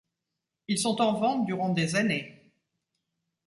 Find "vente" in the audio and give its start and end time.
1.13-1.45